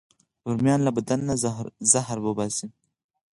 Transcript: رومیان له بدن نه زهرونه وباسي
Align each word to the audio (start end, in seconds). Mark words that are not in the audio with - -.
رومیان 0.49 0.79
له 0.83 0.91
بدن 0.97 1.19
نه 1.27 1.33
زهرونه 1.91 2.27
وباسي 2.31 2.67